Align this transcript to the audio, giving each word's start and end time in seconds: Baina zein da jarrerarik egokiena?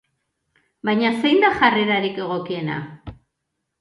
Baina 0.89 1.11
zein 1.19 1.45
da 1.45 1.53
jarrerarik 1.59 2.19
egokiena? 2.25 2.79